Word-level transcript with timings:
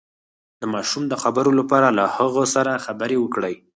د 0.59 0.63
ماشوم 0.73 1.03
د 1.07 1.13
خبرو 1.23 1.51
لپاره 1.59 1.87
له 1.97 2.05
هغه 2.17 2.43
سره 2.55 2.81
خبرې 2.85 3.17
وکړئ 3.19 3.55